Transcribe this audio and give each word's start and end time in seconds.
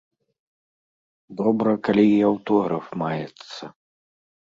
Добра, 1.41 1.73
калі 1.87 2.05
і 2.13 2.15
аўтограф 2.29 2.85
маецца. 3.03 3.63